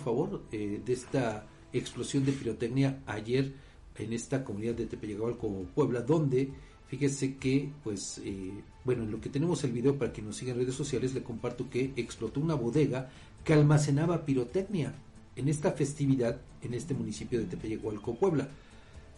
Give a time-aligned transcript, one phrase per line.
[0.00, 3.52] favor, eh, de esta explosión de pirotecnia ayer
[3.96, 6.50] en esta comunidad de Tepeyagualco, Puebla, donde
[6.88, 8.52] fíjese que, pues, eh,
[8.84, 11.22] bueno, en lo que tenemos el video para que nos sigan en redes sociales, le
[11.22, 13.10] comparto que explotó una bodega
[13.44, 14.94] que almacenaba pirotecnia
[15.36, 18.48] en esta festividad en este municipio de Tepeyagualco, Puebla.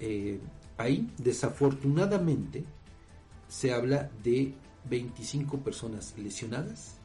[0.01, 0.39] Eh,
[0.77, 2.65] ahí, desafortunadamente,
[3.49, 4.53] se habla de
[4.89, 7.02] 25 personas lesionadas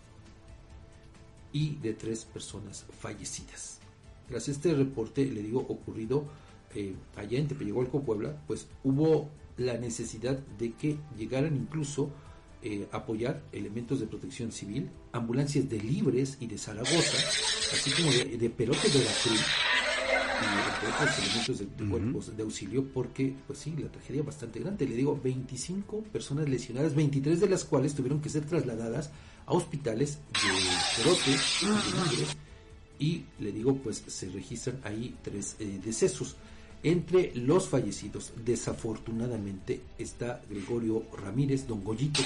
[1.51, 3.79] y de tres personas fallecidas.
[4.27, 6.25] Tras este reporte, le digo, ocurrido
[6.75, 12.11] eh, allá en Tepeyagualco, Puebla, pues hubo la necesidad de que llegaran incluso
[12.61, 17.17] eh, apoyar elementos de protección civil, ambulancias de Libres y de Zaragoza,
[17.73, 19.41] así como de, de Perote de la Cruz
[20.41, 24.87] y otros elementos de, cuerpos de auxilio porque, pues sí, la tragedia bastante grande.
[24.87, 29.11] Le digo, 25 personas lesionadas, 23 de las cuales tuvieron que ser trasladadas
[29.47, 31.35] a hospitales de Perote
[32.99, 36.35] y le digo, pues se registran ahí tres eh, decesos.
[36.83, 42.21] Entre los fallecidos, desafortunadamente, está Gregorio Ramírez, Don Goyito,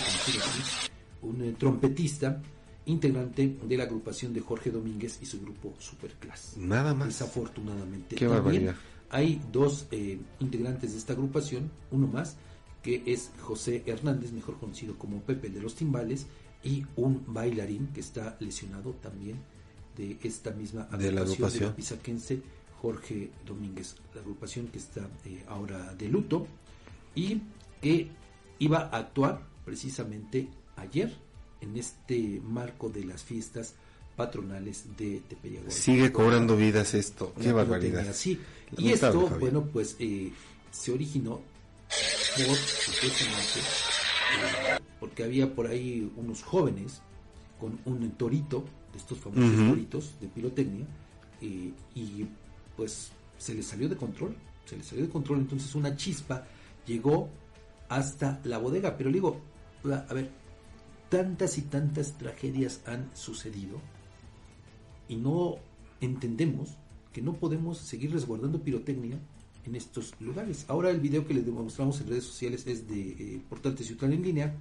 [1.22, 2.42] un eh, trompetista,
[2.86, 6.58] integrante de la agrupación de Jorge Domínguez y su grupo Superclass.
[6.58, 7.08] Nada más.
[7.10, 8.16] Desafortunadamente.
[8.16, 8.76] Qué barbaridad.
[9.10, 12.38] Hay dos eh, integrantes de esta agrupación, uno más,
[12.82, 16.28] que es José Hernández, mejor conocido como Pepe de los Timbales,
[16.64, 19.40] y un bailarín que está lesionado también
[19.98, 22.42] de esta misma agrupación de la agrupación pisaquense
[22.82, 26.48] Jorge Domínguez, la agrupación que está eh, ahora de luto
[27.14, 27.42] y
[27.82, 28.10] que
[28.60, 31.16] iba a actuar precisamente ayer
[31.62, 33.76] en este marco de las fiestas
[34.16, 35.72] patronales de Tepeyaguay.
[35.72, 38.14] Sigue cobrando vidas esto, qué barbaridad.
[38.14, 38.40] Sí,
[38.78, 40.32] y esto, bueno, pues eh,
[40.72, 41.42] se originó
[42.38, 43.60] por, supuestamente,
[44.40, 47.02] eh, porque había por ahí unos jóvenes
[47.60, 50.86] con un torito de estos famosos toritos de pirotecnia
[51.42, 52.26] eh, y
[52.78, 54.36] pues se les salió de control,
[54.66, 56.46] se les salió de control, entonces una chispa
[56.86, 57.30] llegó
[57.90, 59.42] hasta la bodega, pero digo,
[59.84, 60.30] a ver,
[61.10, 63.82] tantas y tantas tragedias han sucedido
[65.08, 65.56] y no
[66.00, 66.78] entendemos
[67.12, 69.18] que no podemos seguir resguardando pirotecnia
[69.66, 70.66] en estos lugares.
[70.68, 74.22] Ahora el video que les demostramos en redes sociales es de eh, Portante Ciudad en
[74.22, 74.56] línea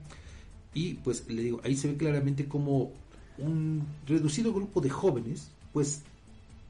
[0.74, 2.92] y pues le digo, ahí se ve claramente como
[3.38, 6.02] un reducido grupo de jóvenes pues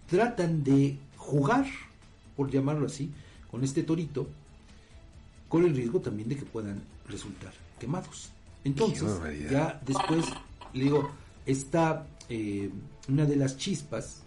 [0.08, 1.66] tratan de jugar,
[2.36, 3.10] por llamarlo así,
[3.50, 4.28] con este torito,
[5.48, 8.30] con el riesgo también de que puedan resultar quemados.
[8.64, 9.08] Entonces,
[9.50, 10.26] ya después,
[10.74, 11.10] le digo,
[11.46, 12.70] está eh,
[13.08, 14.22] una de las chispas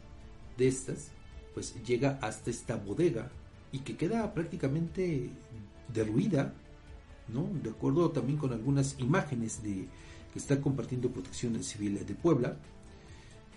[0.57, 1.09] de estas,
[1.53, 3.29] pues llega hasta esta bodega
[3.71, 5.29] y que queda prácticamente
[5.93, 6.53] derruida,
[7.27, 7.49] ¿no?
[7.61, 9.87] De acuerdo también con algunas imágenes de
[10.31, 12.57] que está compartiendo Protección Civil de Puebla,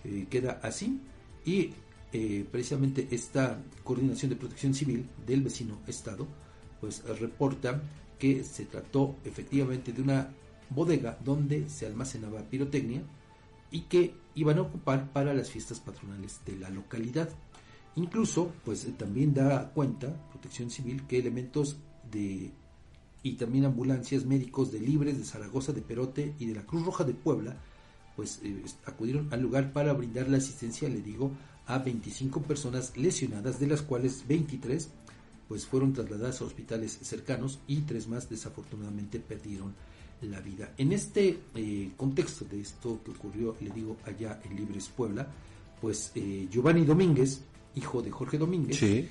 [0.05, 1.01] eh, queda así
[1.45, 1.71] y
[2.13, 6.27] eh, precisamente esta coordinación de protección civil del vecino estado
[6.81, 7.83] pues reporta
[8.19, 10.31] que se trató efectivamente de una
[10.71, 13.03] bodega donde se almacenaba pirotecnia
[13.71, 17.29] y que iban a ocupar para las fiestas patronales de la localidad.
[17.97, 21.79] Incluso, pues también da cuenta Protección Civil que elementos
[22.11, 22.53] de
[23.27, 27.03] y también ambulancias médicos de Libres, de Zaragoza, de Perote y de la Cruz Roja
[27.03, 27.57] de Puebla,
[28.15, 31.33] pues eh, acudieron al lugar para brindar la asistencia, le digo,
[31.67, 34.91] a 25 personas lesionadas, de las cuales 23
[35.49, 39.75] pues fueron trasladadas a hospitales cercanos y tres más desafortunadamente perdieron
[40.23, 40.73] la vida.
[40.79, 45.27] En este eh, contexto de esto que ocurrió, le digo, allá en Libres Puebla,
[45.81, 47.43] pues eh, Giovanni Domínguez,
[47.75, 49.09] hijo de Jorge Domínguez,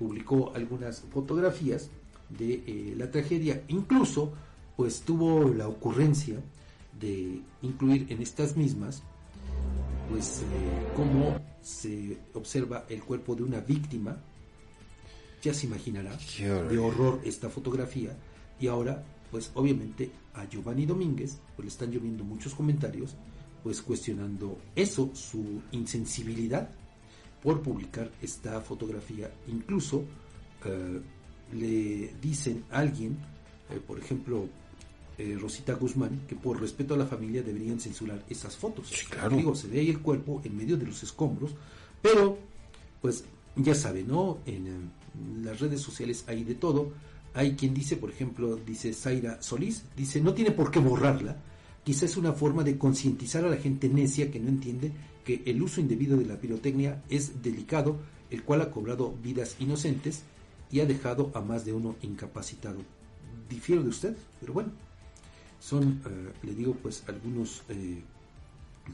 [0.00, 1.90] publicó algunas fotografías
[2.38, 3.62] de eh, la tragedia.
[3.68, 4.32] Incluso,
[4.76, 6.40] pues tuvo la ocurrencia
[6.98, 9.02] de incluir en estas mismas,
[10.10, 14.16] pues eh, cómo se observa el cuerpo de una víctima.
[15.42, 18.16] Ya se imaginará de horror esta fotografía.
[18.60, 23.16] Y ahora, pues obviamente a Giovanni Domínguez, pues le están lloviendo muchos comentarios,
[23.62, 26.70] pues cuestionando eso, su insensibilidad
[27.42, 29.32] por publicar esta fotografía.
[29.48, 30.04] Incluso
[30.64, 31.00] eh,
[31.52, 33.16] le dicen a alguien,
[33.70, 34.48] eh, por ejemplo,
[35.18, 38.90] eh, Rosita Guzmán, que por respeto a la familia deberían censurar esas fotos.
[39.30, 41.54] Digo, se ve ahí el cuerpo en medio de los escombros,
[42.00, 42.38] pero
[43.00, 43.24] pues
[43.56, 44.38] ya sabe, ¿no?
[44.46, 46.92] En, en las redes sociales hay de todo.
[47.34, 51.36] Hay quien dice, por ejemplo, dice Zaira Solís, dice, no tiene por qué borrarla.
[51.84, 54.92] Quizás es una forma de concientizar a la gente necia que no entiende
[55.24, 57.98] que el uso indebido de la pirotecnia es delicado,
[58.30, 60.22] el cual ha cobrado vidas inocentes
[60.72, 62.78] y ha dejado a más de uno incapacitado.
[63.48, 64.70] Difiero de usted, pero bueno,
[65.60, 68.02] son, eh, le digo, pues algunos eh,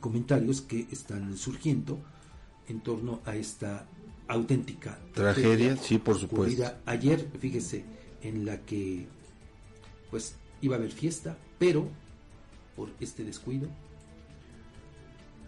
[0.01, 1.99] comentarios que están surgiendo
[2.69, 3.87] en torno a esta
[4.27, 6.65] auténtica tragedia, sí, por supuesto.
[6.85, 7.85] Ayer, fíjese,
[8.23, 9.07] en la que
[10.11, 11.89] pues iba a haber fiesta, pero
[12.77, 13.69] por este descuido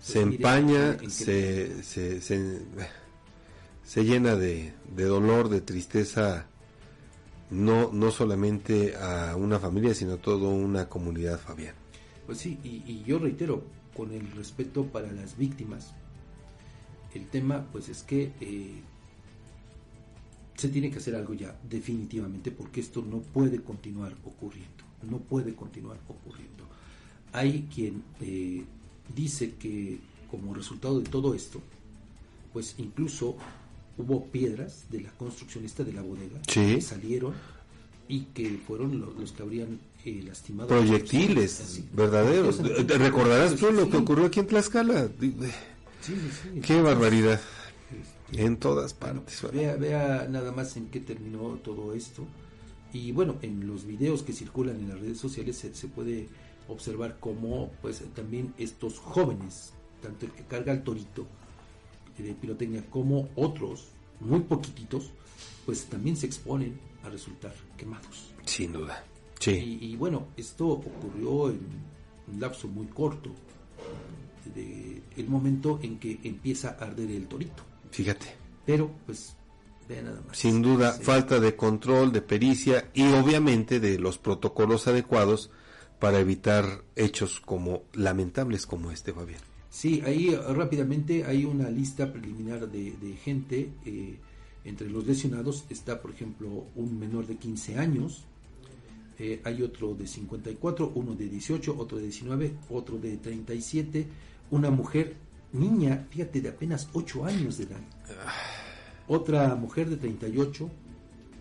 [0.01, 2.63] se pues, empaña, se, se, se,
[3.97, 6.47] llena de, de, dolor, de tristeza,
[7.51, 11.75] no, no solamente a una familia, sino a toda una comunidad, Fabián.
[12.27, 13.65] Pues sí, y, yo reitero,
[13.97, 15.95] con el respeto para las víctimas,
[17.13, 18.81] el tema pues es que eh,
[20.55, 25.55] se tiene que hacer algo ya, definitivamente, porque esto no puede continuar ocurriendo, no puede
[25.55, 26.69] continuar ocurriendo.
[27.33, 28.65] Hay quien eh,
[29.15, 29.99] dice que
[30.31, 31.61] como resultado de todo esto,
[32.53, 33.37] pues incluso
[34.01, 37.35] hubo piedras de la construccionista de la bodega que salieron
[38.09, 40.69] y que fueron los, que habrían eh, lastimado.
[40.69, 42.59] Proyectiles, verdaderos.
[42.59, 45.09] Recordarás tú lo que ocurrió aquí en Tlaxcala.
[46.63, 47.41] Qué barbaridad.
[48.33, 49.43] En todas partes.
[49.53, 52.27] vea, vea nada más en qué terminó todo esto.
[52.93, 56.29] Y bueno, en los videos que circulan en las redes sociales se, se puede
[56.69, 59.73] observar cómo pues también estos jóvenes,
[60.03, 61.27] tanto el que carga el torito
[62.23, 63.89] de pirotecnia como otros,
[64.21, 65.11] muy poquititos,
[65.67, 68.33] pues también se exponen a resultar quemados.
[68.45, 69.05] Sin duda.
[69.39, 69.79] Sí.
[69.81, 71.61] Y, bueno, esto ocurrió en
[72.33, 73.31] un lapso muy corto,
[74.55, 77.63] de el momento en que empieza a arder el torito.
[77.91, 78.27] Fíjate.
[78.67, 79.35] Pero, pues,
[79.89, 80.37] nada más.
[80.37, 85.51] Sin duda, falta de control, de pericia y obviamente de los protocolos adecuados
[85.99, 89.41] para evitar hechos como lamentables como este, Fabián.
[89.71, 93.71] Sí, ahí rápidamente hay una lista preliminar de, gente.
[93.87, 94.19] Eh,
[94.65, 98.25] entre los lesionados está, por ejemplo, un menor de 15 años,
[99.19, 104.07] eh, hay otro de 54, uno de 18, otro de 19, otro de 37,
[104.51, 105.17] una mujer,
[105.53, 107.81] niña, fíjate, de apenas 8 años de edad,
[109.09, 110.71] otra mujer de 38,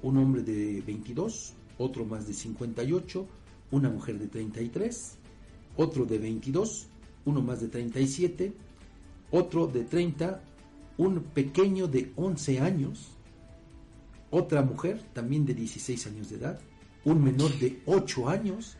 [0.04, 3.28] un hombre de 22, otro más de 58,
[3.72, 5.16] una mujer de 33,
[5.78, 6.88] otro de 22,
[7.25, 8.54] uno más de 37,
[9.31, 10.42] otro de 30,
[10.98, 13.12] un pequeño de 11 años,
[14.31, 16.60] otra mujer también de 16 años de edad,
[17.06, 18.77] un menor de 8 años,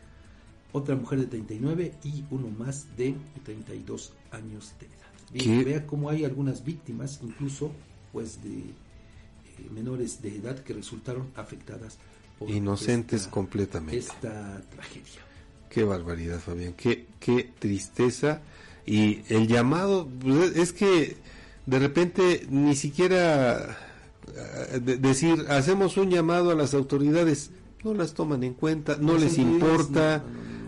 [0.72, 3.14] otra mujer de 39 y uno más de
[3.44, 5.64] 32 años de edad.
[5.64, 7.72] vea cómo hay algunas víctimas, incluso
[8.12, 8.74] pues de eh,
[9.72, 11.98] menores de edad que resultaron afectadas
[12.38, 15.29] por inocentes completamente esta tragedia.
[15.70, 18.42] Qué barbaridad, Fabián, qué, qué tristeza.
[18.84, 21.16] Y el llamado, pues, es que
[21.66, 23.78] de repente ni siquiera
[24.72, 27.50] eh, decir, hacemos un llamado a las autoridades,
[27.84, 30.24] no las toman en cuenta, no les importa,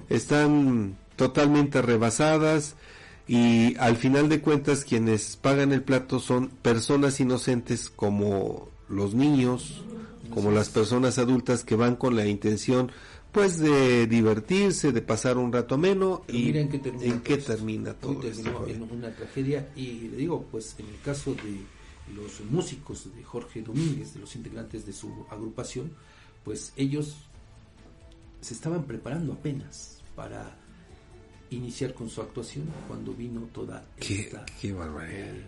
[0.09, 2.77] están totalmente rebasadas
[3.27, 9.83] y al final de cuentas quienes pagan el plato son personas inocentes como los niños,
[10.33, 12.91] como las personas adultas que van con la intención
[13.33, 17.95] pues de divertirse, de pasar un rato ameno y en qué termina, en qué termina
[17.95, 18.67] todo esto.
[18.69, 21.61] En una tragedia y le digo, pues en el caso de
[22.15, 25.93] los músicos de Jorge Domínguez, de los integrantes de su agrupación,
[26.45, 27.17] pues ellos
[28.43, 30.59] se estaban preparando apenas para
[31.49, 35.29] iniciar con su actuación cuando vino toda esta qué barbaridad.
[35.29, 35.45] Eh,